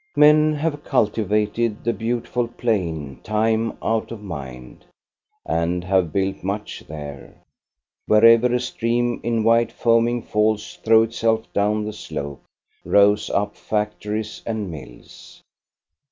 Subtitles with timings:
[0.15, 4.83] Men have cultivated the beautiful plain time out of mind,
[5.45, 7.35] and have built much there.
[8.07, 12.43] Wherever a stream in white foaming falls throws itself down the slope,
[12.83, 15.43] rose up factories and mills.